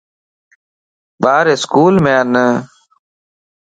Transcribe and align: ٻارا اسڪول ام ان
ٻارا 1.21 1.53
اسڪول 1.57 1.95
ام 1.97 2.05
ان 2.15 2.31